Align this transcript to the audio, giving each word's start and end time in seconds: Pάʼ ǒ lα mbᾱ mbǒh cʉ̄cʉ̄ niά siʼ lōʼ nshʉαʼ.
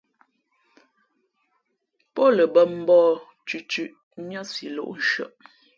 Pάʼ 2.13 2.23
ǒ 2.27 2.33
lα 2.37 2.43
mbᾱ 2.53 2.61
mbǒh 2.81 3.07
cʉ̄cʉ̄ 3.47 3.85
niά 4.27 4.41
siʼ 4.51 4.71
lōʼ 4.75 4.91
nshʉαʼ. 4.99 5.31